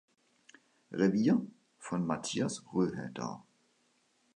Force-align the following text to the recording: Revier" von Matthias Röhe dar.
Revier" 0.91 1.39
von 1.77 2.03
Matthias 2.07 2.63
Röhe 2.73 3.11
dar. 3.13 3.45